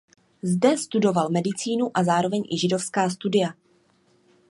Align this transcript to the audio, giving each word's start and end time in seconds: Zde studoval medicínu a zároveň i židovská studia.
Zde 0.41 0.77
studoval 0.77 1.29
medicínu 1.29 1.91
a 1.93 2.03
zároveň 2.03 2.43
i 2.51 2.57
židovská 2.57 3.09
studia. 3.09 3.47